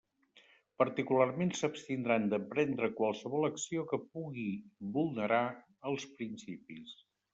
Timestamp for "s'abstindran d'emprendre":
1.59-2.89